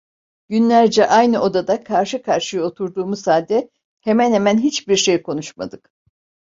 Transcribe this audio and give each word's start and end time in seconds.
Günlerce 0.49 1.07
aynı 1.07 1.39
odada 1.41 1.83
karşı 1.83 2.21
karşıya 2.21 2.63
oturduğumuz 2.63 3.27
halde 3.27 3.69
hemen 4.01 4.33
hemen 4.33 4.57
hiçbir 4.57 4.95
şey 4.95 5.21
konuşmadık. 5.21 5.91